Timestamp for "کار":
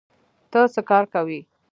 0.89-1.03